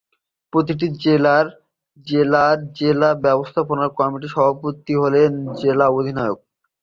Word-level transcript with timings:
প্রতিটি 0.53 0.87
জেলার 1.03 1.45
জেলা 2.77 3.09
ব্যবস্থাপনা 3.25 3.85
কমিটির 3.97 4.33
সভাপতি 4.35 4.93
হলেন 5.01 5.31
জেলা 5.61 5.85
আধিকারিক। 5.91 6.39